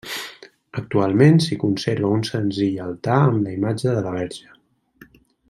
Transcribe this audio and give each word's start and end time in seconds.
Actualment 0.79 1.37
s'hi 1.47 1.57
conserva 1.63 2.09
un 2.15 2.25
senzill 2.31 2.79
altar 2.87 3.19
amb 3.27 3.39
la 3.45 3.55
imatge 3.59 3.95
de 3.99 4.03
la 4.09 4.17
Verge. 4.17 4.59